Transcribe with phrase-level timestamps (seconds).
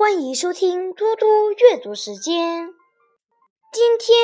[0.00, 2.72] 欢迎收听嘟嘟阅读时间。
[3.70, 4.16] 今天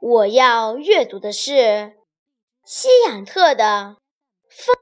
[0.00, 1.92] 我要阅读的是
[2.64, 3.64] 西雅特的
[4.50, 4.74] 《风》，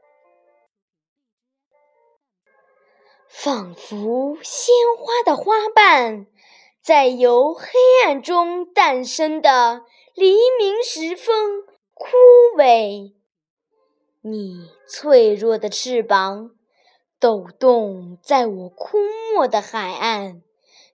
[3.29, 6.27] 仿佛鲜花的花瓣，
[6.83, 7.69] 在由黑
[8.07, 11.61] 暗中诞生的黎明时分
[11.93, 12.07] 枯
[12.57, 13.13] 萎。
[14.23, 16.53] 你脆弱的翅膀。
[17.21, 18.97] 抖动在我枯
[19.35, 20.43] 没的海岸，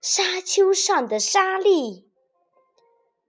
[0.02, 2.10] 沙丘上的沙粒，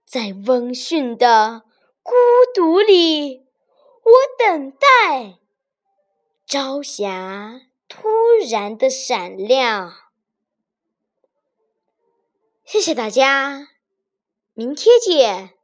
[0.04, 1.62] 在温驯的
[2.02, 2.12] 孤
[2.52, 3.46] 独里，
[4.02, 5.38] 我等待
[6.44, 8.08] 朝霞突
[8.50, 9.94] 然的闪亮。
[12.64, 13.68] 谢谢大家，
[14.54, 15.57] 明天见。